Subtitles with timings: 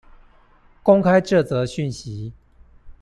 [0.81, 2.33] 公開這則訊息